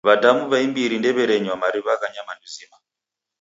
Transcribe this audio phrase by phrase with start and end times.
[0.07, 2.77] W'adamu w'a imbiri ndew'erenywa mariw'a gha nyamandu zima.